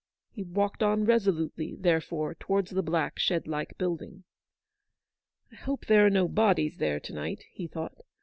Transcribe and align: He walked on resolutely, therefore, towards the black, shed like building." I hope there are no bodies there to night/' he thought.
He 0.31 0.41
walked 0.41 0.81
on 0.81 1.05
resolutely, 1.05 1.75
therefore, 1.75 2.33
towards 2.33 2.71
the 2.71 2.81
black, 2.81 3.19
shed 3.19 3.45
like 3.45 3.77
building." 3.77 4.23
I 5.51 5.55
hope 5.57 5.85
there 5.85 6.07
are 6.07 6.09
no 6.09 6.27
bodies 6.27 6.77
there 6.77 6.99
to 6.99 7.13
night/' 7.13 7.43
he 7.51 7.67
thought. 7.67 7.93